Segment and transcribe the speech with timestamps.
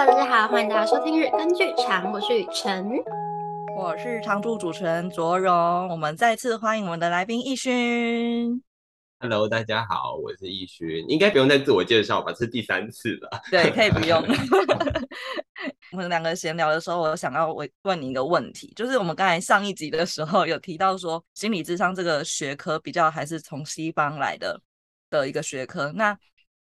[0.00, 2.88] Hello，大家好，欢迎大家收听《日更剧场》，我是雨辰，
[3.76, 8.62] 我是常驻主持人卓荣，我们再次欢迎我们的来宾易勋。
[9.18, 12.32] Hello，大家好，我是易勋，应该不用再自我介绍吧？
[12.32, 14.24] 这是第三次了，对，可以不用。
[15.92, 24.58] 我们两个闲聊的时候，我想要问问你一个问题，就是我们刚才上一集的时候有提到说，心理智商这个学科比较还是从西方来的
[25.10, 26.16] 的一个学科，那。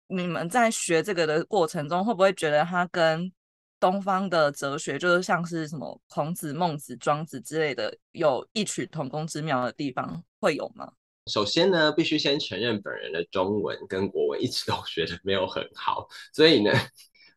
[0.07, 3.31] 你们在学这个的过程中，会不会觉得它跟
[3.79, 10.91] 东方的哲学，就是像是什么孔子、孟子、庄子之类的，有异曲同工之妙的地方，会有吗？
[11.27, 16.71] 首先呢，必须先承认本人的中文跟国文一直都 学得没有很好，所以呢，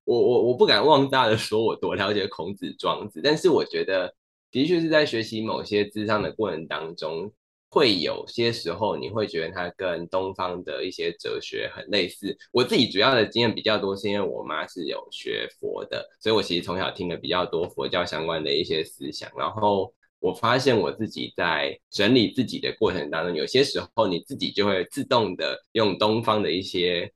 [0.04, 4.14] 我我我不敢妄大的说我多了解孔子、庄子，但是我觉得
[4.50, 7.32] 的确是在学习某些咨商的过程当中。
[7.72, 12.36] 会有些时候，你会觉得它跟东方的一些哲学很类似。
[12.50, 19.30] 我自己主要的经验比较多，是因为我妈是有学佛的，所以我其实从小听了比较多佛教相关的一些思想。
[19.38, 27.08] 然后我发现我自己在整理自己的过程当中，有些时候你自己就会自动的用东方的一些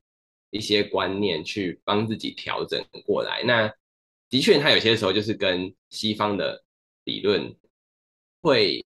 [0.51, 3.43] 一些观念去帮自己调整过来。
[3.43, 3.69] 那
[4.29, 6.63] 的确，它有些时候就是跟西方的
[7.03, 7.53] 理论
[8.41, 8.81] 会。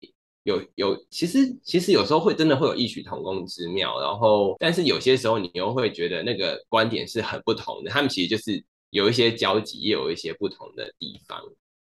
[0.45, 11.41] 有有，其实其实有时候会真的会有异曲同工之妙，然后但是有些时候你又会觉得那个观点是很不同的，他们其实就是有一些交集，也有一些不同的地方。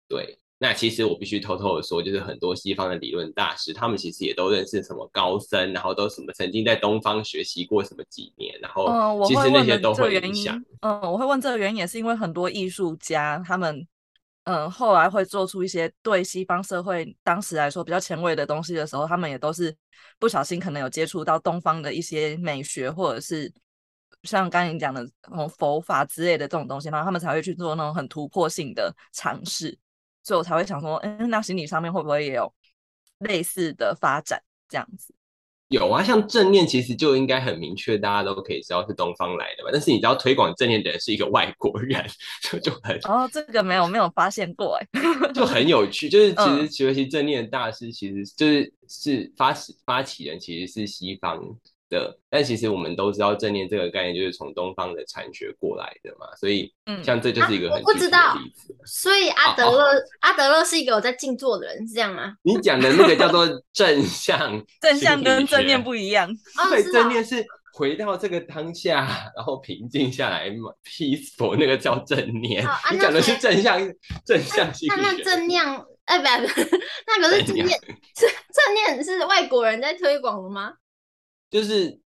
[0.06, 10.62] 对，那其实我必须偷偷的说，就是很多西方的理论大师，他们其实也都认识什么高僧，然后都什么曾经在东方学习过什么几年，然后其实那些都会影响。
[10.82, 13.86] 嗯，我会问这个原因，也是因为很多艺术家他们。
[14.44, 19.74] 嗯，后来会做出一些对西方社会当时来说比较前卫的东西的时候，他们也都是
[20.18, 23.52] 不小心可能有接触到东方的一些美学，或者是
[24.24, 29.78] 像刚才你讲的那种佛法之类的这种东西，然后他们才会去做那种很突破性的尝试。
[30.24, 32.52] 所以我才会想说，嗯，那心理上面会不会也有
[33.18, 35.14] 类似的发展这样子？
[35.72, 39.70] 有啊，像正念其实就应该很明确，大家都可以知道是东方来的吧。
[39.72, 42.04] 但是你知道推广正念的人是一个外国人，
[42.42, 44.86] 就就很哦，这个没有没有发现过哎，
[45.34, 46.08] 就很有趣。
[46.08, 51.40] 就是其实学习正念的大师，其实就是是发起发起人，其实是西方
[51.92, 52.18] 的。
[52.30, 56.72] 但其实我们都知道正念这个概念就是从东方的禅学过来的嘛，所以
[57.04, 58.36] 像这就是一个很不知道。
[58.86, 62.34] 所以阿德勒，阿德勒是一个有在静坐的人，是这样吗？
[62.42, 66.28] 你讲的那个叫做正向，正向跟正念不一样。
[66.70, 67.44] 对，正念是
[67.74, 72.66] 回到这个当下，然后平静下来嘛，peaceful 那个叫正念。
[72.66, 73.78] 哦，你讲的是正向，
[74.24, 75.02] 正向心理学。
[75.02, 75.62] 那那正念，
[76.06, 76.60] 哎，不不，
[77.06, 77.68] 那可是正念，
[78.14, 80.72] 正正念是外国人在推广的吗？
[81.52, 82.00] 就是。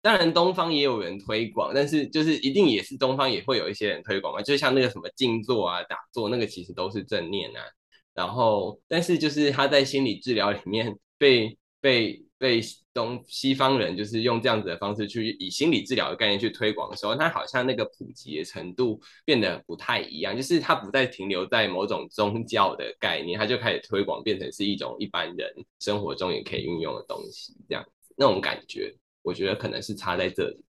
[0.00, 7.60] 当然，东方也有人推广，但是就是一定也是东方也会有一些人推广嘛，就像那个什么静坐啊、打坐，那个其实都是正念啊。
[8.14, 12.60] 然后，但是就是他在心理治疗里面被被被
[12.94, 27.84] 东西方人就是用这样子的方式去以心理治疗的概念去推广的时候，他好像那个普及的程度变得不太一样，就是他不再停留在某种宗教的概念，他就开始推广变成是一种一般人生活中也可以运用的东西，这样
[28.18, 28.94] 那种感觉。
[29.22, 30.64] 我觉得可能是差在这里。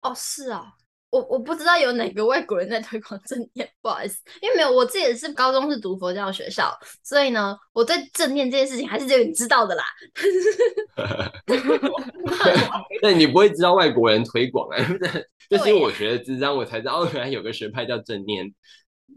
[0.00, 0.72] 哦，是啊，
[1.10, 9.84] 我我不知道有哪个外国人在推广正念，不好意思，因为没有，我自己也是高中是读佛教学校，所以呢，我对正念这件事情还是有点知道的啦。
[13.02, 14.78] 那你不会知道外国人推广啊？
[15.50, 18.50] 就是因为我学的智商，我才知道哦，原来有个学派叫正念，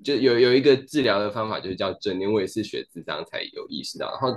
[0.04, 4.36] 就有有一个治疗的方法就是叫正念，我也是学智商才有意识到，然后。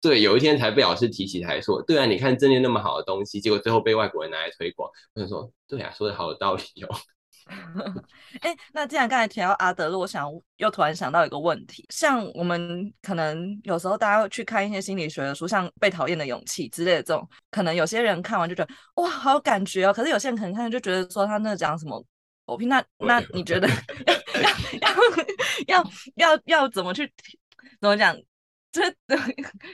[0.00, 4.88] 对，有一天才被老师提起，才说，对啊，你看正念那么好的东西，结果最后被外国人拿来推广。
[5.14, 6.96] 我就说，对啊，说的好有道理哦。
[8.42, 19.92] 哎，那既然刚才提到阿德勒，我想又突然想到一个问题，像我们可能有时候大家会去看一些心理学的书，像《被讨厌的勇气》之类的这种，可能有些人看完就觉得哇，好有感觉哦。
[19.92, 22.04] 可是有些人可能看就觉得说他那讲什么
[22.44, 23.66] 狗屁，那那你觉得
[24.80, 24.90] 要
[25.66, 25.82] 要
[26.16, 27.10] 要要要怎么去
[27.80, 28.14] 怎么讲？
[28.70, 28.82] 这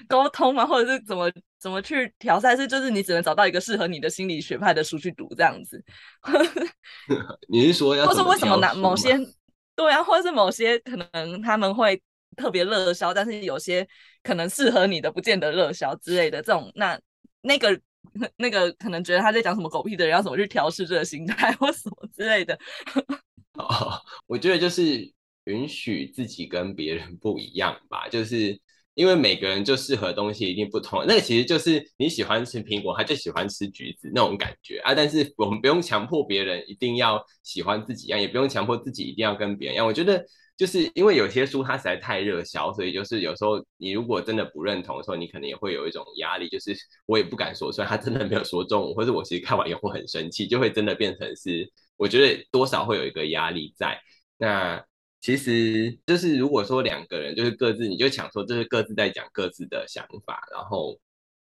[0.06, 5.85] 沟通嘛，或者是怎么怎么去调赛，是就是你只能找到一个适合你的心理学派的书去读这样子。
[7.49, 8.06] 你是说要？
[8.06, 9.19] 或是为什么哪某 些
[9.75, 12.00] 对啊，或者是某些可能他们会
[12.37, 13.87] 特别热销，但是有些
[14.23, 16.99] 可能适合你的不见得热销之类的这种，那
[17.43, 17.79] 那个
[18.37, 22.56] 那个可能觉得他在讲什么狗屁的人要怎么去调试这个心态或什么之类的。
[23.55, 25.12] 哦，我觉得就是
[25.46, 28.56] 允许自己跟别人不一样吧，就是。
[28.94, 34.94] 因为每个人就适合的东西一定不同，那其实就是你喜欢吃苹果，他就喜欢吃橘子那种感觉啊。
[34.94, 39.85] 但是我们不用强迫别人一定要喜欢自己一样，也不用强迫自己一定要跟别人一样。
[39.85, 40.25] 我觉得
[40.56, 46.76] 就是因为有些书它实在太热销，所以就是有时候你如果真的不认同的时候，你可能也会有一种压力，就是
[47.06, 54.00] 我也不敢说出来，他真的没有说中我，或者我其实看完以后很生气，就会真的变成是我觉得多少会有一个压力在
[54.38, 54.85] 那。
[55.25, 60.47] 其实就是，如果说两个人就是各自，你就想说，这是各自在讲各自的想法。
[60.53, 61.00] 然后，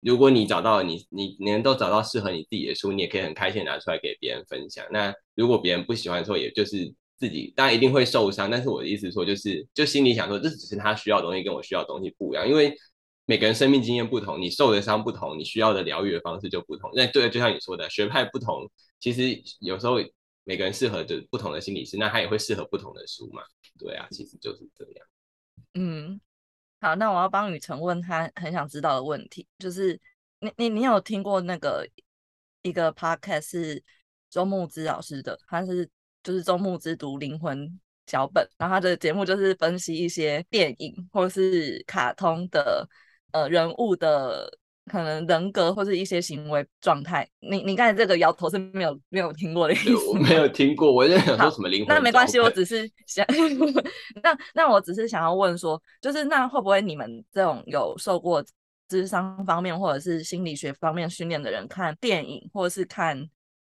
[0.00, 4.87] 如果你找到你你你能都找到适合你自己的书，你也可以很开心拿出来给别人分享。
[4.91, 8.50] 那如果别人不喜欢的时候，也就是自己当然一定会受伤。
[8.50, 12.75] 但是我的意思说，就是就心里想说，这只是他需要的东西跟我需要的东西不一样，因为
[13.26, 16.91] 每个人生命经验不同，你受的伤不同，你需要的疗愈的方式就不同。
[16.94, 18.67] 那对，就像你说的，学派不同，
[18.99, 19.99] 其实有时候。
[20.44, 23.43] 每个人适合的不同的心理师，那他也会适合不同的书嘛？
[23.79, 25.07] 对啊，其实就是这样。
[25.75, 26.21] 嗯，
[26.81, 30.01] 好，那我要帮雨辰问他很想知道的问题，就是
[30.41, 31.89] 你你你有听过那个
[32.63, 33.83] 一个 podcast 是
[34.29, 35.89] 周牧之老师的，他是
[36.23, 42.89] 就是周牧之读灵魂脚本，然后他的节目就是分析一些电影或是卡通的
[43.33, 44.59] 呃人物的。
[44.88, 49.94] 可能人格或是一些行为状态，你你刚才这个摇头是没有没有听过的意思。
[50.08, 51.94] 我没有听过，我在想说什么灵魂。
[51.94, 53.25] 那没关系，我只是想，
[54.23, 58.44] 那那我只是想要问说，就是那会不会你们这种有受过
[58.88, 63.29] 智商方面或者是心理学方面训练的人，看电影或者是看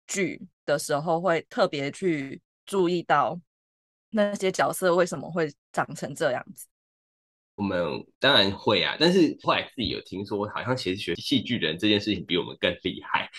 [0.07, 3.39] 剧的时候，会特别去注意到
[4.09, 6.65] 那些角色为什么会长成这样子？
[7.55, 13.29] 我们当然会啊，但是后来自己有听说，好像其实学戏剧人这件事情比我们更厉害，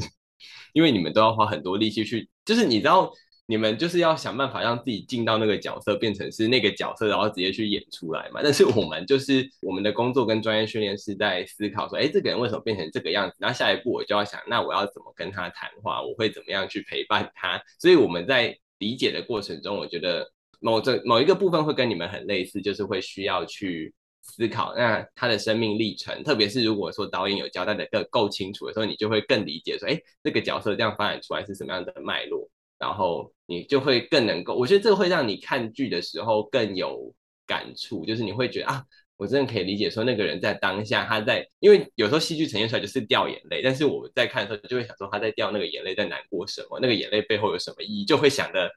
[0.74, 3.10] 因为你们都要花很多力气去，就是你知道，
[3.46, 8.40] 你们就是要想办法让自己进到那个角色，变成是那个角色，然后直接去演出来嘛。
[8.42, 13.36] 但是我们就是我们的工作跟专业训练是在思考说，哎，这个人为什么变成这个样子？
[13.38, 16.02] 然后下一步我就要想，那我要怎么跟他谈话？
[16.02, 17.62] 我会怎么样去陪伴他？
[17.78, 20.30] 所以我们在理解的过程中，我觉得。
[20.64, 37.14] 某这某一个部分会跟你们很类似，就是会需要去思考，那他的生命历程，特别是如果说导演有交代的够够清楚的时候，你就会更理解说，哎，这个角色这样发展出来是什么样的脉络，然后你就会更能够，我觉得这个会让你看剧的时候更有
[37.46, 38.82] 感触，就是你会觉得啊，
[39.18, 48.70] 我真的可以理解说那个人在当下他在，因为有时候戏剧呈现出来就是掉眼泪，但是我在看的时候就会想说他在掉那个眼泪在难过什么，那个眼泪背后有什么意义，就会想的。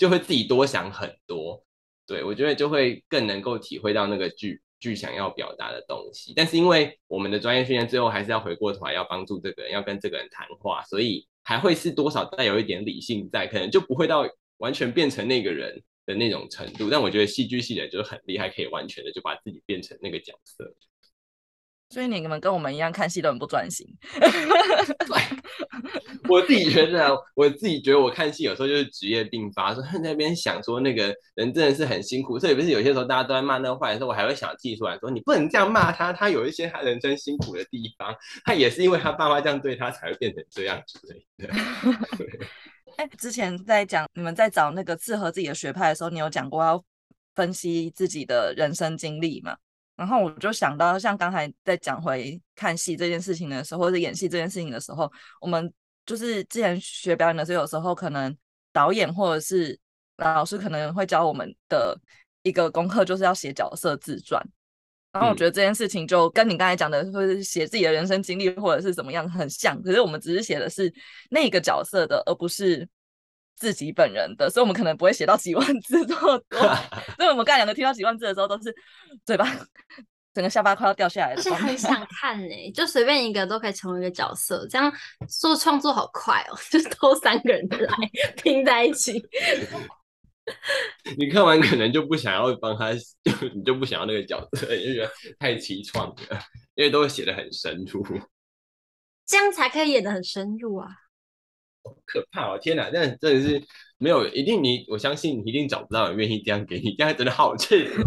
[0.00, 1.62] 就会自己多想很多，
[2.06, 6.32] 对，我觉得就会更能够体会到那个剧剧想要表达的东西。
[6.34, 14.26] 但是因为我们的专业训练最后还是要回过头来要帮助这个人，要跟这个人谈话，所以还会是多少带有一点理性在，可能就不会到
[14.56, 16.88] 完全变成那个人的那种程度。
[16.88, 20.74] 但我觉得戏剧系的就是很厉害，可以完全的就把自己变成那个角色。
[21.90, 23.86] 所以你们跟我们一样看戏都很不专心。
[26.28, 38.14] 我自己觉得啊，我自己觉得我看戏有时候就是职业病发，说在那边想说那个人真的是很辛苦，所以不是有些时候大家都在骂那个坏的时候，我还会想记出来说，你不能这样骂他，他有一些他人生辛苦的地方，
[38.44, 41.00] 他也是因为他爸妈这样对他才会变成这样子
[41.38, 41.48] 的。
[42.96, 46.80] 哎、欸，之前在讲你们在找那个适合自己的学派的时候，你有讲过要
[47.34, 49.56] 分析自己的人生经历吗？
[50.00, 55.12] 然后我就想到，像刚才在讲回看戏这件事情的时候，或者演戏这件事情的时候，
[55.42, 55.70] 我们
[56.06, 58.34] 就是之前学表演的时候，有时候可能
[58.72, 59.78] 导演或者是
[60.16, 61.94] 老师可能会教我们的
[62.42, 64.42] 一个功课，就是要写角色自传。
[65.12, 70.90] 然后我觉得这件事情就跟你刚才讲的，就是写自己的人生经历或者是怎么样很像，可是我们只是写的是
[71.28, 72.88] 那个角色的，而不是。
[73.60, 76.58] 自己本人的，所以我们可能不会写到几万字这么多。
[77.16, 78.74] 所以我们刚才两个听到几万字的时候，都是
[79.26, 79.44] 嘴巴
[80.32, 81.36] 整个下巴快要掉下来了。
[81.36, 84.90] 而且很想 看呢、欸，就随便一个都可以成为一个角色，这样
[85.28, 88.10] 做创作好快哦，就是都三个人来
[88.42, 89.22] 拼在一起。
[91.18, 96.40] 你看完可能就不想要帮他，就你就不想要那个角色，你就觉得太凄怆了，
[96.76, 98.02] 因为都会写的很深入，
[99.26, 100.88] 这样才可以演的很深入啊。
[102.04, 102.58] 可怕哦！
[102.60, 103.62] 天哪，这样真的是
[103.98, 108.04] 没有一定你，我相信你一定找不到人愿意这样给你，这样真的好 赤裸。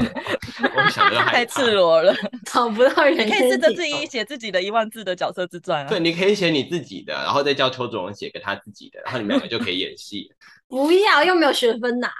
[0.75, 2.13] 我想都 太赤裸了，
[2.45, 3.27] 找不到人。
[3.27, 5.89] 你可以试着自己写自己的一万字的角色自传啊。
[5.89, 10.29] 对，你可以写你自己的，然后再叫邱卓荣写给他自己的，然后你们两个就可以演戏。
[10.67, 12.11] 不要，又没有学分拿，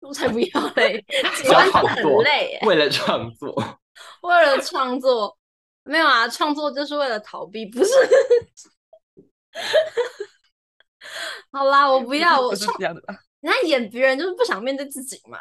[0.00, 1.04] 我才不要嘞！
[1.44, 3.54] 创作很累，为了创作，
[4.22, 5.36] 为了创作，
[5.84, 7.90] 没有啊，创作就是为了逃避，不是。
[11.52, 13.02] 好啦，我不要，我是这样的。
[13.40, 15.38] 人家演别人就是不想面对自己嘛。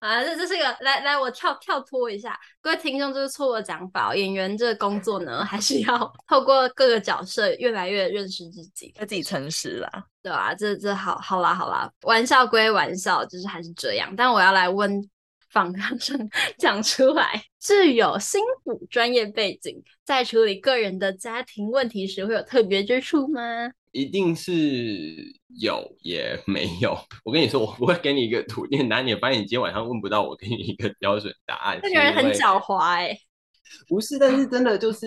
[0.00, 4.14] 啊，这这是个来来，我跳跳脱一下，各位听众，这是错误的讲法。
[4.14, 9.88] 演员这个工作呢， 还是要透过各个角色越来越认识自己，要自己诚实啦，
[10.20, 14.12] 对啊，这这好好啦好啦，玩笑归玩笑，就是还是这样。
[14.16, 15.00] 但我要来问，
[15.50, 16.28] 访谈生
[16.58, 23.70] 讲出来，具有心辅专业背景，在处理个人的家庭问题时，会有特别之处吗？
[23.92, 24.52] 一定是
[25.60, 26.98] 有也没有。
[27.24, 31.78] 我跟你说，我不会给你一个图，你拿你的班，你今天晚上问不到我，给你一个标准答案。
[31.80, 33.18] 这个人很狡猾哎、欸，
[33.88, 35.06] 不是，但是真的就是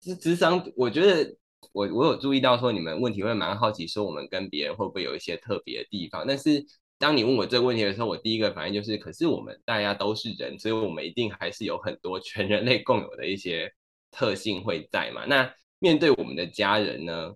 [0.00, 1.36] 咨咨商，我觉得
[1.72, 6.64] 我我有注意到说你们问题会蛮好奇，说我们跟别人会不会有一些特别的地方，但是。
[6.98, 13.68] 当你问我这个问题的时候，我第一个反应就是，可是我们大家都是人，所以我们一定还是有很多全人类共有的一些
[14.12, 15.24] 特性会在嘛。
[15.26, 17.32] 那面对我们的家人呢，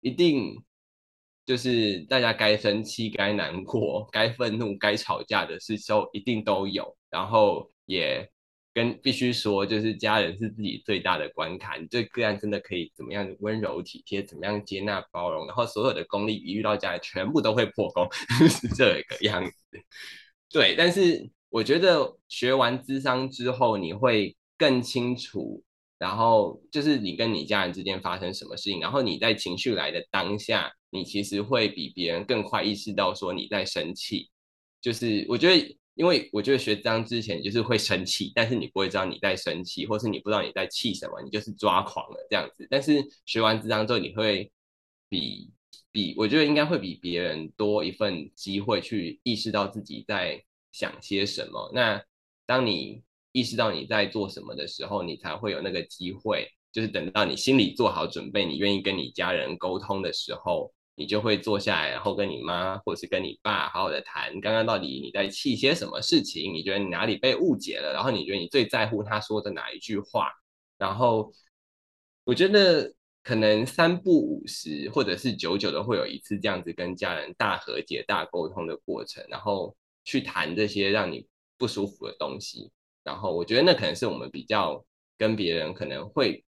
[0.00, 0.62] 一定
[1.46, 8.30] 就是大家该生气、该难过、 该愤怒、该吵架的事时候一定都有，然后也。
[8.74, 11.76] 跟必须说，就是家人是自己最大的关卡。
[11.76, 18.06] 你这个案真的可以怎么样温柔体贴，怎么样接纳包容，然后所有的功力一遇到家人，全部都会破功，
[18.48, 19.52] 是这个样子。
[20.48, 25.64] 对，但是我觉得学完智商之后，你会更清楚，
[25.98, 34.30] 然后就是你跟你家人之间发生什么事情，然后你在情绪来的当下，你其实会比别人更快意识到说你在生气。
[34.80, 35.78] 就是我觉得。
[35.98, 42.64] 因为我觉得学咨商之前就是会生气，但是你不会知道你在生气，或是你不知道你在气什么，你就是抓狂了这样子。
[42.70, 44.48] 但是学完这章之后，你会
[45.08, 45.50] 比
[45.90, 50.40] 比我觉得应该会比别人多一份机会去意识到自己在
[50.70, 51.68] 想些什么。
[51.74, 52.00] 那
[52.46, 53.02] 当你
[53.32, 60.72] 意识到你在做什么的时候，你才会有那个机会，就是等到你心里做好准备，你愿意跟你家人沟通的时候。
[61.00, 66.52] 你就会坐下来，然后跟你妈或者是跟你爸好好的谈，刚刚到底你在气些什么事情？
[66.52, 67.92] 你觉得你哪里被误解了？
[67.92, 70.32] 然后你觉得你最在乎他说的哪一句话？
[70.76, 71.32] 然后
[72.24, 72.92] 我觉得
[73.22, 81.24] 可能三不五时，或者是久久的会有一次这样子跟家人大和解、大沟通的过程，然后去谈这些让你
[81.56, 82.72] 不舒服的东西。
[83.08, 84.84] 然后我觉得那可能是我们比较
[85.16, 86.44] 跟别人可能会。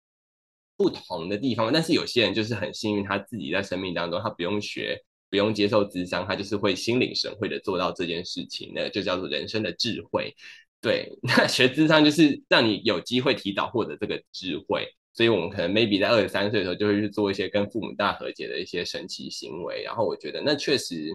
[0.76, 4.98] 不同的地方，但是有些人就是很幸运，他自己在生命当中，他不用学，
[5.28, 10.34] 不用接受智商，他就是会心领神会的做到这件事情，那就叫做人生的智慧。
[10.80, 21.14] 对， 那学智商就是让你有机会提早获得这个智慧，所以我们可能 maybe 在二十三岁的时候就会去做一些跟父母大和解的一些神奇行为，然后我觉得那确实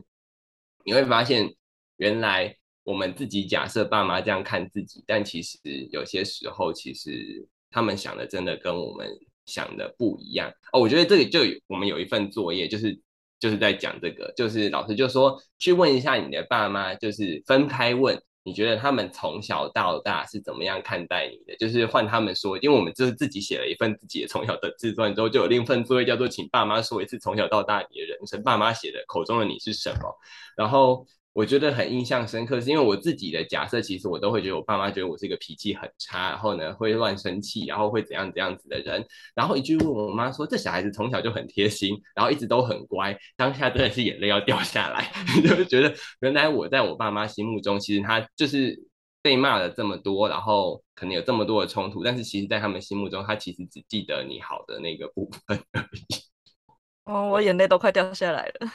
[0.83, 1.55] 你会发现，
[1.97, 5.59] 原来我们自己假设爸妈这样看自己，但其实
[5.91, 9.05] 有些时候其实他们想的真的跟我们。
[9.47, 12.99] 想的不一样哦，我觉得这里就有我们有一份作业，就是
[13.39, 21.55] 就是在讲这个，就是老师就说去问一下你的爸妈，就是分开问，你觉得他们从小到大是怎么样看待你的？
[21.57, 30.11] 就是换他们说，因为我们就是自己写了一份自己的从小的自传之后，就有另一份作业叫做请爸妈说一次从小到大你的人生，爸妈写的口中的你是什么？
[30.57, 31.05] 然后。
[31.35, 39.05] 我觉得很印象深刻，是因为我自己的假设，其实我都会觉得我爸妈觉得我是一个脾气很差，然后呢会乱生气，然后会怎样怎样子的人。
[39.35, 45.11] 然后一句问我妈说：“这小孩子从小就很贴心，然后一直都很乖。”当下真的是眼泪要掉下来，
[45.43, 48.81] 就觉得原来我在我爸妈心目中，其实他就是
[49.21, 56.05] 被骂了这么多，然后可能有这么多的冲突，但是其实在他们心目中，他其实只记得你好的那个部分而已。
[57.03, 58.71] 哦，我眼泪都快掉下来了。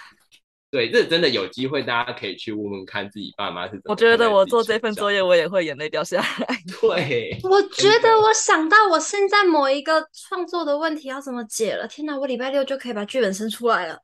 [0.70, 3.82] 对，这真的有机会，大家可以去问问看自己爸妈是怎么。
[3.86, 6.46] 我觉得我做这份作业，我也会眼泪掉下来。
[6.80, 11.88] 对，我觉得我想到我现在某一个创作的问题要怎么解了。
[11.88, 13.98] 天哪，我礼拜六就可以把剧本生出来了。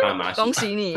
[0.00, 0.96] 爸妈， 恭喜你！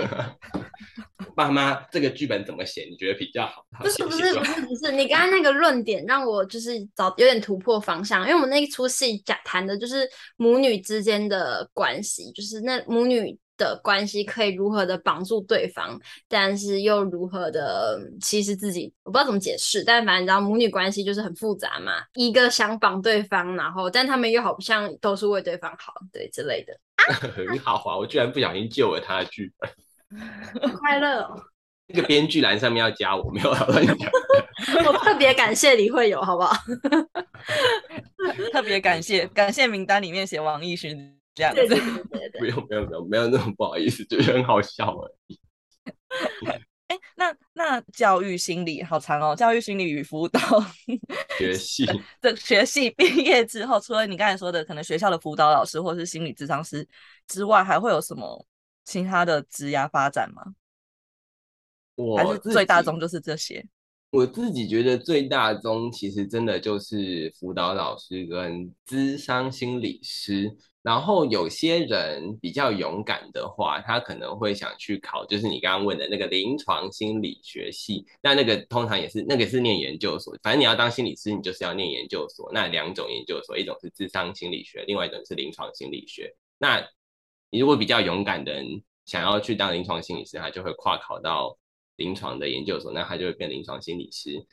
[1.36, 2.88] 爸妈，这个剧本怎么写？
[2.90, 3.66] 你觉得比较好？
[3.82, 13.38] 不是不是不是不是，你刚刚那个论点让我就是找有点突破方向，因为我们那一出戏讲谈的就是母女之间的关系，就是那母女。
[13.60, 26.74] 的关系可以如何的绑住对方，但是又如何的其实自己我不知道怎么解释，但反正你知道母女关系就是很复杂嘛，一个想绑对方，然后但他们又好像都是为对方好，对之类的。
[27.36, 31.40] 很好啊，我居然不小心救了他的剧本， 快乐哦。
[31.92, 33.98] 那个编剧栏上面要加我，没有乱讲。
[34.86, 36.54] 我特别感谢李慧友，好不好？
[38.54, 41.19] 特别感谢，感谢名单里面写王艺勋。
[41.40, 42.04] 这样子，
[42.38, 45.40] 不用不用不用，没有那么不好意思，就是很好笑而已。
[46.90, 50.40] 哎、欸，那那教育心理好长哦，教育心理与辅导
[51.38, 51.86] 学系，
[52.20, 56.86] 这学系毕业之后，除了你刚才说的可能学校的辅导老师或是心理咨商师
[57.28, 58.46] 之外，还会有什么
[58.84, 60.44] 其他的职涯发展吗？
[61.96, 63.66] 我还是最大宗就是这些？
[64.10, 70.58] 我自己觉得最大宗其实真的就是辅导老师跟咨商心理师。
[70.82, 78.06] 然后有些人比较勇敢的话，他可能会想去考，就是你刚刚问的那个临床心理学系。
[78.22, 82.50] 那那个通常也是那个是念研究所，反正你要当心理师，你就是要念研究所。
[82.54, 86.34] 那两种研究所，一种是智商心理学，另外一种是临床心理学。
[86.58, 86.82] 那
[87.50, 91.58] 你如果比较勇敢的人想要去当临床心理师，他就会跨考到
[91.98, 94.46] 临床的研究所，那他就会变临床心理师。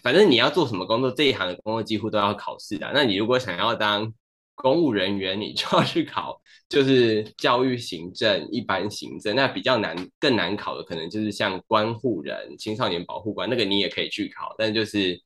[0.00, 2.90] 反正你要做什么工作，这一行的工作几乎都要考试的。
[2.94, 4.14] 那你如果想要当
[4.54, 9.34] 公务人员，你就要去考，就是教育行政、一般行政。
[9.34, 15.20] 那比较难、更难考的，可能就是像关护人、青少年保护官，那个你也可以去考，但就是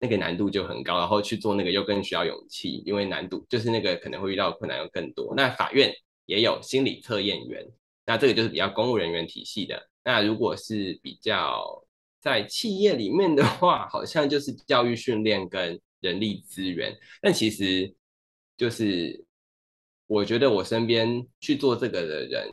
[0.00, 5.34] 那个难度就很高，然后去做那个又更需要勇气，因为难度就是那个可能会遇到困难又更多。
[5.36, 5.92] 那法院
[6.26, 7.64] 也有心理测验员，
[8.06, 9.88] 那这个就是比较公务人员体系的。
[10.04, 11.84] 那如果是比较
[12.20, 16.96] 在企业里面的话，好像就是教育训练跟人力资源。
[17.20, 17.92] 但其实
[18.58, 19.24] 就是
[20.08, 22.52] 我觉得我身边去做这个的人，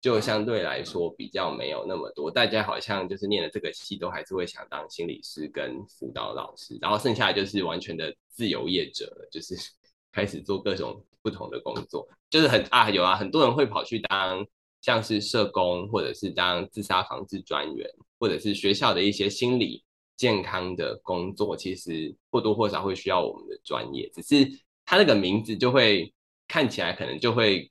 [0.00, 2.30] 就相对来说比较没有那么多。
[2.30, 9.56] 大家好像就是念了这个系，都还是会想当心理师跟辅导老师，然后剩下的就是完全的自由业者，就是
[10.12, 12.06] 开始做各种不同的工作。
[12.28, 14.46] 就是很啊，有啊，很多人会跑去当。
[14.80, 19.82] 像是社工，或者是当自杀防治专员，或者是学校的一些心理
[20.16, 24.08] 健康的工作，其实或多或少会需要我们的专业。
[24.14, 24.48] 只是
[24.88, 26.14] 他那个名字就会
[26.46, 27.70] 看起来可能就会，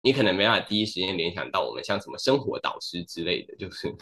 [0.00, 3.92] 你可能没办法第一时间联想到我们像什么生活导师之类的，就是，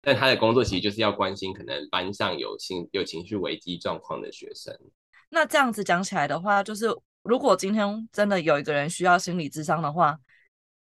[0.00, 4.76] 但他的工作其实就是要关心可能班上有情有情绪危机状况的学生。
[5.30, 6.88] 那这样子讲起来的话，就是
[7.22, 10.18] 如果今天真的有一个人需要心理智商的话。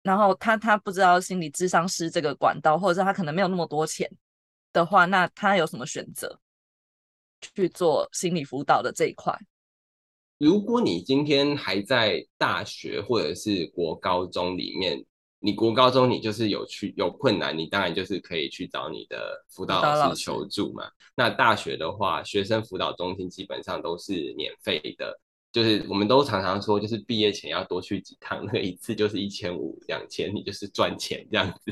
[0.04, 4.10] 然后他他不知道心理咨商师这个管道，或者是他可能没有那么多钱
[4.74, 6.40] 的话，那他有什么选择
[7.40, 9.38] 去做心理辅导的这一块？
[10.42, 15.06] 如果你今天还在大学或者是国高中里面，
[15.40, 20.90] 你国高中你就是有去有困难，你当然就是可以去找你的辅导老师求助嘛。
[21.16, 25.16] 那大学的话，学生辅导中心基本上都是免费的。
[25.52, 31.72] 就是我们都常常说，就是毕业前要多去几趟，那个一次就是一千五、两千，你就是赚钱这样子，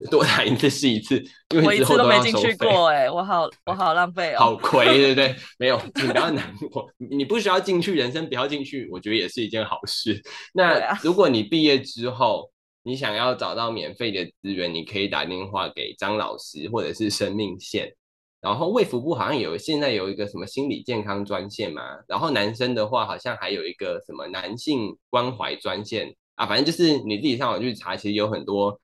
[0.10, 1.16] 多打一次是一次，
[1.54, 5.34] 因为之一次都没进去过，哎，我好我好浪费哦，好亏，对不对？
[5.58, 10.20] 没有，你不要难过， 你不需要进去，人生不要进去，我觉得也是一件好事。
[10.52, 12.50] 那如果你毕业之后，
[12.82, 17.94] 你想要找到免费的资源，你可以打电话给张老师或者是生命线。
[18.42, 28.78] 然后卫福部好像有现在有一个什么心理健康专线嘛，然后男生的话好像还有一个什么男性关怀专线啊，反正就是你自己上网去查，其实有很多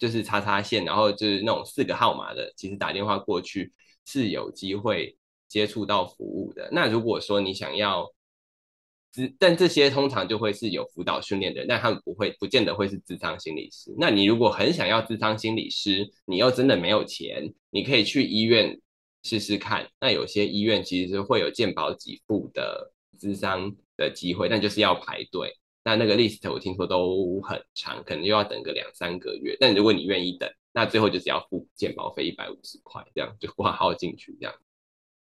[0.00, 3.72] 就是叉叉线，然后就是那种四个号码的，其实打电话过去
[4.04, 6.68] 是有机会接触到服务的。
[6.72, 8.10] 那如果说你想要，
[9.38, 13.94] 但这些通常就会是有辅导训练的人，但他们不会不见得会是智商心理师。
[13.96, 18.80] 那你如果很想要智商心理师，你又真的没有钱，你可以去医院。
[19.22, 25.59] 试试看，那有些医院其实是会有健保给付的智商的机会，但就是要排队。
[25.82, 29.56] 那那个 list 我听说都很长，可能又要等个两三个月。
[29.58, 34.54] 但如果你愿意等，那最后就只要付健保费一百五十块，这样就挂号进去这样。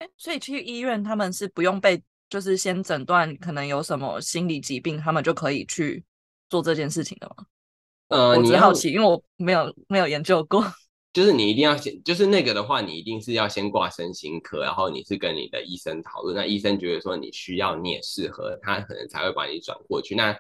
[0.00, 6.03] 欸，所以去医院他们是不用被，就是先诊断可能有什么心理疾病，他们就可以去
[6.48, 7.46] 做这件事情的吗？
[8.09, 10.64] 呃，我只好奇，因为我没有没有研究过。
[11.12, 20.14] 就是你一定要先，就是那个的话，你一定是要先挂身心科，然后你是跟你的医生讨论，那医生觉得说你需要，你也适合，他可能才会把你转过去。
[20.14, 20.38] 那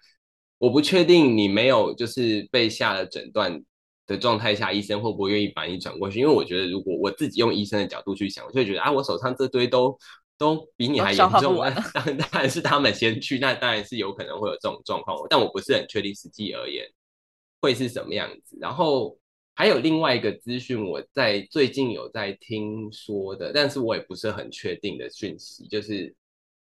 [0.58, 3.60] 我不确定你没有就是被下了诊断
[4.06, 6.20] 的状态下，医生会不会愿意把你转过去？
[6.20, 9.98] 因为我觉得如果我自己用医生的角度去想，我就会觉得啊，我手上这堆都
[10.38, 11.56] 都比你还严重，
[11.92, 16.86] 当然当然是他们先去，那当然是有可能会有这种状况，但我不是很确定实际而言
[17.60, 19.16] 会是什么样子，然后。
[19.54, 26.14] 还有另外一个资讯，我在最近有在听说的，但是我也不是很确定的讯息，就是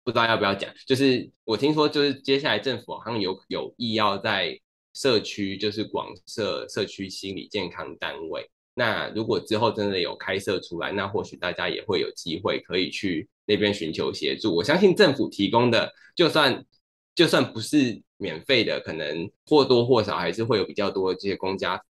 [0.04, 0.74] 不知道要不要讲。
[0.88, 4.58] 就是我听说，就是接下来政府好像有有意要在
[4.94, 8.50] 社区，就是广设社区心理健康单位。
[8.74, 14.56] 那如果之后真的有开设出来，那或许大家也会有机会可以去那边寻求协助。
[14.56, 16.66] 我相信政府提供的，就算
[17.14, 21.84] 就算不是免费的，可能或多或少还是会有比较多这些公家。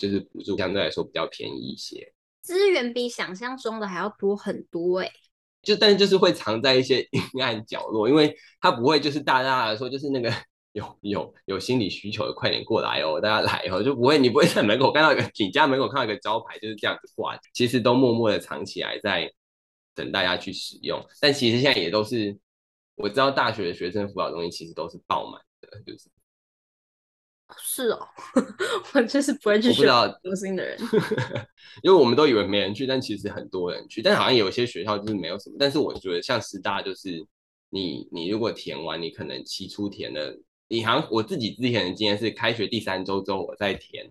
[0.00, 5.12] 就是补助相对来说比较便宜一些，资源比想象中的还要多很多哎、欸。
[5.62, 10.32] 就但是就是会藏在一些阴暗角落，因为它不会就是大大的说就是那个
[10.72, 19.30] 有有有心理需求的，快点过来哦，大家来哦，就不会你不会在门口看到一个你家门口看到一个招牌就是这样子挂，其实都默默的藏起来在
[19.94, 20.98] 等大家去使用。
[21.20, 22.34] 但其实现在也都是
[22.94, 26.08] 我知道大学的学生辅导中心其实都是爆满的，就是
[27.58, 28.06] 是哦，
[28.94, 30.78] 我就是不会去学校中心的人，
[31.82, 35.56] 因为我们都以为没人去，但其实很多人去，但好像有些学校就是没有什么。
[35.58, 37.24] 但是我觉得像师大就是
[37.70, 40.38] 你你如果填完，你可能期初填的。
[40.72, 44.08] 你好像我自己之前的经验是，开学第三周之后我再填，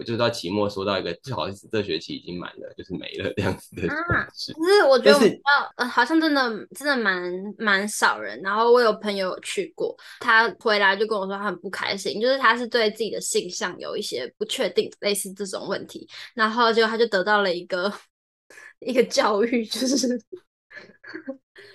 [0.00, 3.86] 我就到期末收到一个，不好意思，这学期已经满了，就是没了这样子的。
[3.92, 5.40] 啊，可是我觉得我们
[5.76, 6.40] 呃，好像真的
[6.74, 7.22] 真的蛮
[7.58, 8.40] 蛮少人。
[8.40, 16.08] 然后我有朋友有去过，他回来就跟我说他很不开心，就是他是对自己的性向有一些不确定，类似这种问题。
[16.34, 17.92] 然后就他就得到了一个
[18.80, 20.06] 一个教育，就是，就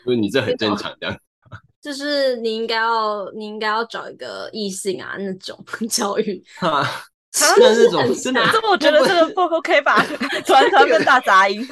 [0.09, 1.15] 是你这很正常这样。
[1.79, 6.43] 就是你应该要，你应该要找一个异性啊，那种 教育
[7.43, 10.03] 啊，那这种真的，这我觉得这个不 OK 吧？
[10.45, 11.67] 传传跟大杂音，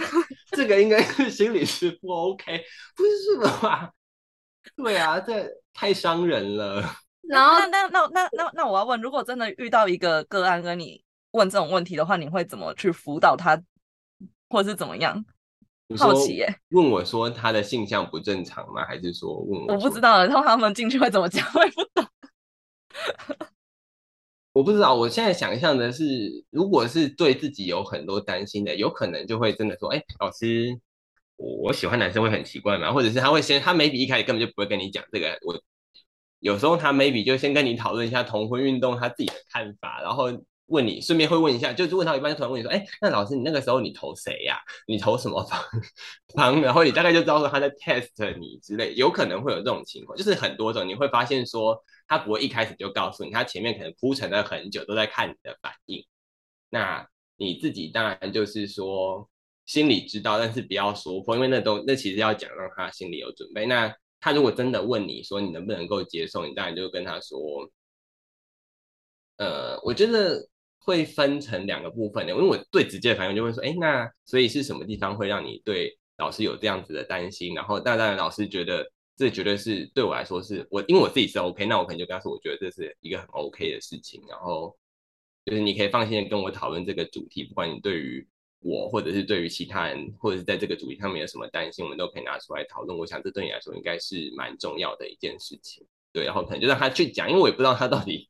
[0.52, 2.64] 这个应该是心理师不 OK，
[2.96, 3.92] 不是的话，
[4.76, 6.84] 对啊，这太伤人了。
[7.30, 13.62] 然后，那那那那那那我要问，如果真的遇到一个个案跟你问这种问题的话，你会怎么去辅导他，
[14.50, 15.24] 或是怎么样？
[15.98, 18.84] 好奇耶，问我说他的性向不正常吗？
[18.86, 19.74] 还是说问我？
[19.74, 21.46] 我不知道，然后他们进去会怎么讲？
[21.54, 22.06] 我也不懂。
[24.54, 30.80] 我不知道，我现在想象的是，如果是对自己有很多担心的，有可能就会真的说：“哎、老师，
[31.36, 35.38] 我喜欢男生会很奇怪吗？”或者是他会先，他 maybe 一开始根本就不会跟你讲这个。
[35.46, 35.60] 我
[36.40, 40.32] 有时候他 maybe 就先跟你讨论一下同婚运动他自己的看法，然后。
[40.68, 44.58] 问你，顺便会问一下，就是问到一半，突然问你说：“哎，那老师，你那个时候你投谁呀？
[44.88, 45.62] 你投什么方
[46.36, 56.04] 方？”然后你大概就知道说他在 test 你之类，有可能会有这种情况，就是很多种，你会发现说他不会一开始就告诉你，他前面可能铺陈了很久，都在看你的反应。
[56.70, 59.30] 那你自己当然就是说
[59.66, 63.66] 心里知道，但是不要说破，因为那都那其实要讲让他心里有准备。
[63.66, 67.38] 那他如果真的问你说你能不能够接受，你当然就跟他说
[69.38, 70.48] ：“呃，我觉得。”
[70.84, 77.56] 会分成两个部分的，因为我最直接的反应就会说，哎，那所以是什么地方会让你对老师有这样子的担心？
[77.56, 84.22] 然后，当然老师觉得这绝对是对我来说是我，因为我自己是 OK，那我可能就跟他说，我觉得这是一个很 OK 的事情。
[84.28, 84.78] 然后，
[85.46, 88.28] 就是你可以放心的跟我讨论这个主题，不管你对于
[88.60, 92.98] 我或者是对于其他人，或者是在这个主题上面有什么担心，我们都可以拿出来讨论。
[92.98, 95.86] 我想这对你来说应该是蛮重要的一件事情。
[96.12, 98.30] 对，然后可能就让他去讲，因为我也不知道他到底。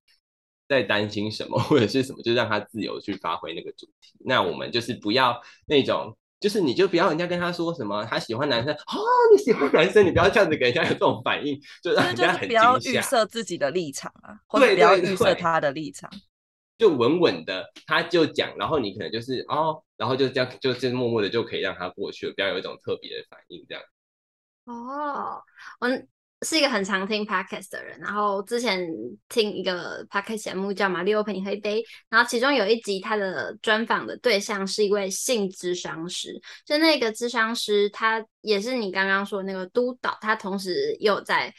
[0.74, 4.14] 在担心什么 或者是什么，就让他自由去发挥那个主题。
[4.26, 9.00] 那我们就是不要那种，就是你就不要人家跟他说什么他喜欢男生哦，
[9.32, 12.74] 你喜欢男生，你不要这样子给人家有这种反应，就让人家很惊吓。
[12.74, 16.10] 不要预设自己的立场啊， 或者不要预设他的立场，
[16.78, 23.84] 就稳稳的，他就讲，然后你可能就是哦，然后就这样，就是默默的就可以让他过去了，不要有一种特别的反应，这样。
[24.66, 25.42] 哦，
[25.80, 25.88] 我。
[26.44, 28.86] 是一个很常听 podcast 的人，然后之前
[29.30, 41.54] 听一个 podcast 节目叫《玛丽欧陪你喝一杯》，然后其中有一集他的专访的对象是一位性咨商师，就那个咨商师他也是你刚刚说那个督导，他同时又在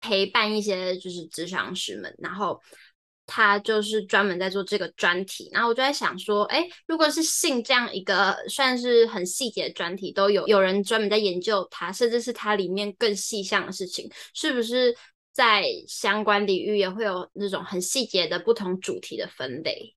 [0.00, 2.60] 陪伴一些就是咨商师们，然后。
[3.26, 14.96] 他就是专门在做这个专题，然后我就在想说，哎，如果是性这样一个算是很细节的专题，都有有人专门在研究它，甚至是它里面更细项的事情，是不是
[15.32, 19.94] 在相关领域也会有那种很细节的不同主题的分类？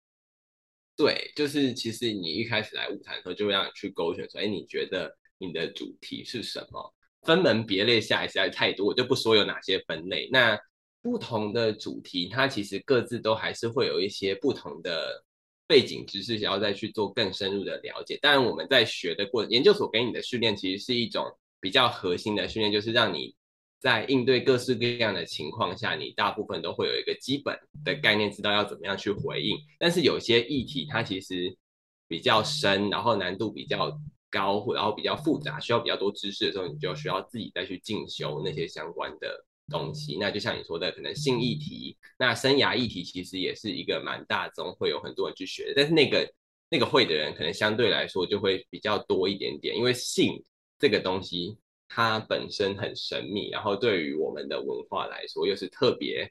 [0.97, 6.93] 对，就是其实你一开始来晤谈的时候，就会让你去勾选说，哎，你觉得你的主题是什么？
[7.23, 10.29] 分门别类下来实在太多，我就不说有哪些分类。
[10.31, 10.57] 那
[11.01, 15.23] 不同的主题，它其实各自都还是会有一些不同的
[15.67, 18.17] 背景知识，想要再去做更深入的了解。
[18.21, 21.25] 当然，我们在学的过，研究所给你的训练其实是一种
[21.61, 23.33] 比较核心的训练，就是让你
[23.79, 29.57] 在应对各式各样的情况下，你大部分都会有一个基本的概念，知道要怎么样去回应。
[29.79, 31.55] 但是有些议题它其实
[32.07, 33.97] 比较深，然后难度比较
[34.29, 39.45] 高，然后比较复杂，需要比较多知识的时候，你就需要自己再去进修那些相关的。
[39.69, 45.73] 东西，那就像你说的，可能性议题，那生涯议题其实也是一个蛮大众，会有很多人去学的。
[45.75, 46.33] 但是那个
[46.69, 50.43] 那个会的人，可能相对来说就会比较多一点点，因为性
[50.79, 56.29] 这个东西它本身很神秘，然后对于我们的文化来说又是特别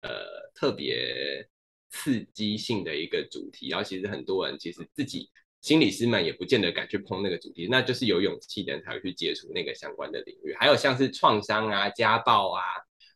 [0.00, 0.10] 呃
[0.54, 1.46] 特别
[1.90, 3.68] 刺激性的一个主题。
[3.68, 5.30] 然后其实很多人其实自己。
[5.62, 10.52] 心理师们也不见得敢去碰那个主题，那就是有勇气的人才会去接触那个相关的领域。
[10.58, 12.62] 还有像是创伤啊、家暴啊，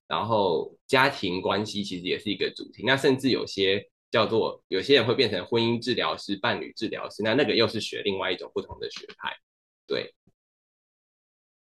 [0.06, 2.82] 然后家庭关系其实也是一个主题。
[2.86, 9.36] 那甚至有些叫做有些人会变成婚姻治疗师、伴侣治疗师，那那个又是学另外一种不同的学派，
[9.86, 10.14] 对。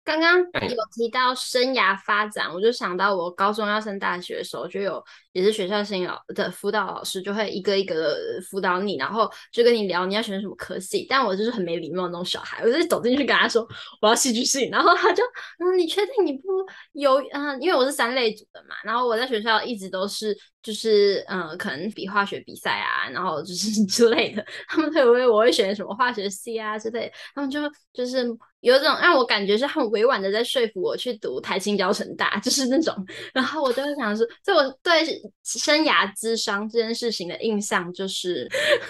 [0.06, 5.02] 刚刚有提到生涯发展，我就想到我高中要升大学的时候，就有
[5.34, 11.06] 也是学校新老的辅导老师，就会一个一个的辅导你，然后就跟你聊你要选什么科系。
[11.10, 13.67] 但我就是很没礼貌那种小孩，我就走进去跟他说
[14.02, 15.22] 我要戏剧系，然后他就
[15.60, 16.48] 嗯，你确定你不
[16.93, 17.60] 有嗯？
[17.62, 27.60] 因为我是三类组的嘛，然后我在学校一直都是就是嗯，可能比化学比赛啊，然后就是 之类的，他们会以为我会选什么化学系啊之类，他们就
[27.91, 28.26] 就是。
[28.63, 32.96] 有种让我感觉是很委婉的在说服我去读台清交成大，就是那种，
[33.36, 35.04] 然后我就会想说，所以我对
[35.43, 38.47] 生涯智商这件事情的印象就是，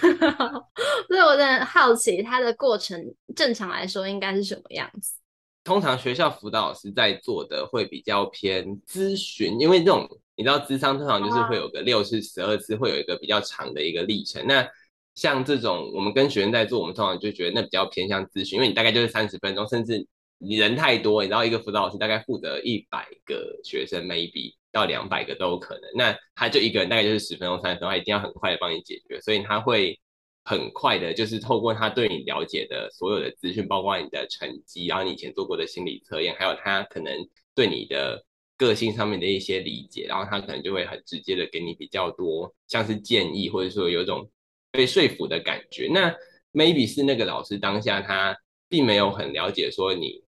[1.08, 5.14] 所以我很好奇它的过程，正常来说应该是什么样子？
[5.62, 14.46] 通常学校辅导老师在做的会比较偏咨询，因为这种你知道智商通常就是会有个六次、十二次，会有一个比较长的一个历程。
[14.46, 14.68] 那
[15.14, 20.06] 像这种，我们跟学生在做，我们通常就觉得那比较偏向咨询，因为你大概就是三十分钟，甚至
[20.38, 25.82] 你人太多，你知道一个辅导老师大概负责一百个学生，maybe 到两百个都有可能。
[25.94, 29.98] 那他就一个人大概就是十分钟、三十分钟，他一定要很快的帮你解决，所以他会
[30.44, 37.14] 很快的，就是透过他对你了解的所有的资讯，包括你的成绩，然后你以前做过的心理测验，还有他可能
[37.54, 38.22] 对你的
[38.58, 44.28] 个性上面的一些理解，然后他可能就会很直接的给你比较多像是建议，或者说有种。
[44.76, 46.12] 被说服的感觉，那
[46.52, 48.36] maybe 是那个老师当下他
[48.68, 50.24] 并没有很了解说你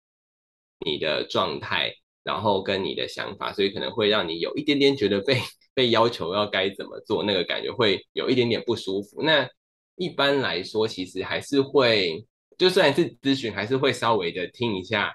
[0.87, 1.93] 你的状态，
[2.27, 5.41] 然后跟你的想法，所以可能会让你有一点点觉得被
[5.73, 9.23] 被要求要该怎么做，那个感觉会有一点点不舒服。
[9.23, 9.49] 那
[9.95, 12.27] 一般来说，其实还是会，
[12.59, 15.13] 就算是咨询，还是会稍微的听一下，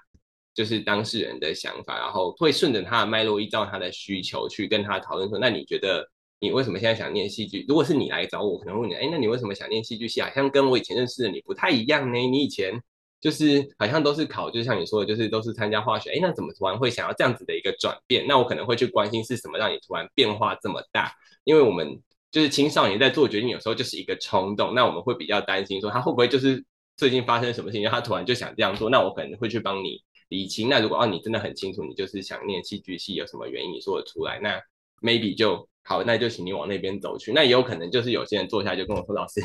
[0.56, 6.10] 就是当事人的想法，然后会顺着他的脉络，依照他的需求去跟他讨论说，那你觉得？
[6.44, 7.64] 你为什么现在想念戏剧？
[7.68, 10.20] 如果是你来找我，可能问你，哎，那你为什么想念戏剧系？
[10.22, 12.18] 好像跟我以前认识的你不太一样呢。
[12.18, 12.74] 你以前
[13.22, 16.10] 就是好像都是考，就像你说的，就是都是参加化学。
[16.10, 18.26] 哎，那怎么突然会想要这样子的一个转变？
[18.28, 21.14] 那我可能会去关心是什么让你突然变化这么大？
[21.44, 24.74] 因为我们就是青少年在做决定，有时候就是一个冲动。
[24.74, 26.66] 那我们会比较担心说他会不会就是
[26.98, 28.90] 最近发生什么事情，他突然就想这样做？
[28.90, 30.68] 那我可能会去帮你理清。
[30.68, 34.40] 那如果哦，你真的很清楚，你就是想念戏剧系，有什么原因你说得出来？
[34.40, 34.60] 那
[35.02, 35.68] maybe 就。
[35.84, 37.34] 好，那就请你往那边走去。
[37.34, 39.42] 那也有可能就是有些人坐下来就跟我说：“老师，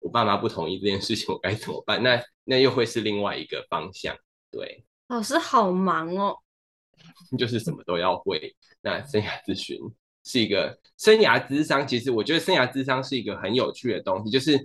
[0.00, 4.16] 我爸妈不同意这件事情，我该怎么办？”那那又会是另外一个方向。
[4.50, 6.36] 对，老师好忙哦，
[7.38, 8.54] 就是什么都要会。
[8.80, 9.78] 那生涯咨询
[10.24, 14.58] 是一个生涯咨商，其实我觉得生涯咨商是一个很有趣的东西，就是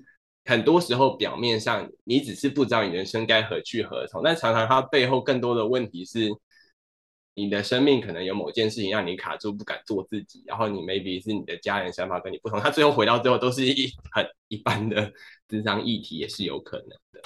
[0.45, 6.29] 很多时候表面上你只是不知道你人生该何去何从，但常常它背后更多的问题是。
[7.35, 15.13] 你的生命可能有某件事情让你卡住，不敢做自己，然后你 maybe 是你的家人想法跟你不同，他最后回到最后都是一 很一般的
[15.47, 17.21] 智商议题，也是有可能的。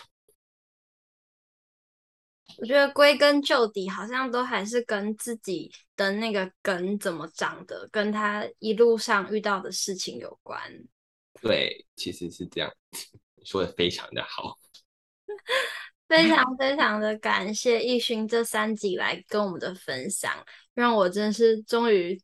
[2.57, 10.59] 我觉得归根究底，好像都还是跟自己的那个根怎么长的，跟他一路上遇到的事情有关。
[11.41, 12.69] 对，其实是这样，
[13.45, 14.57] 说的非常的好。
[16.09, 20.33] 非常非常的感谢奕勋这三集来跟我们的分享，
[20.73, 22.19] 让我真是终于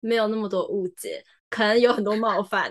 [0.00, 2.70] 没有那么多误解，可能有很多冒犯，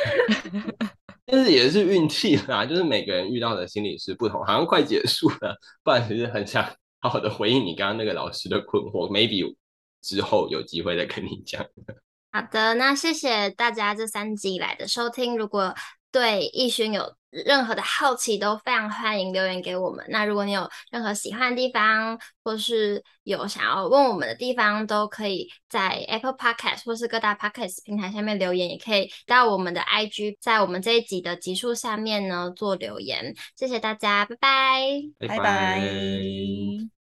[1.26, 5.54] 但是也是运气啦，就是每个人遇到的心理是不同，好像快结束了，
[5.84, 6.64] 不然其实很想
[7.00, 9.54] 好好的回应你刚刚那个老师的困惑，maybe
[10.00, 11.62] 之后有机会再跟你讲。
[12.32, 15.74] 好的，那谢谢大家这三集来的收听，如果
[16.10, 20.04] 对奕勋有任何的好奇都非常欢迎留言给我们。
[20.08, 33.34] 那如果你有任何喜欢的地方，或是有想要问我们的地方，都可以在 Apple Podcast 或是各大 Podcast 平台下面留言，也可以到我们的 IG，在我们这一集的集数下面呢做留言。
[33.54, 36.97] 谢谢大家，拜拜，拜拜。